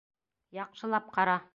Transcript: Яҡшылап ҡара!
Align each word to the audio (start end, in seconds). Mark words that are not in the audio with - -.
Яҡшылап 0.61 1.15
ҡара! 1.19 1.41